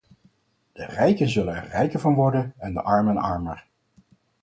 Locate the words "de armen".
2.73-3.17